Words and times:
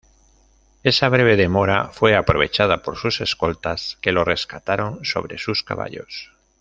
Esa 0.81 1.09
breve 1.09 1.35
demora 1.35 1.89
fue 1.91 2.15
aprovechada 2.15 2.81
por 2.81 2.97
sus 2.97 3.21
escoltas 3.21 3.99
que 4.01 4.11
lo 4.11 4.23
rescataron 4.25 5.05
sobre 5.05 5.37
sus 5.37 5.61
caballos. 5.61 6.31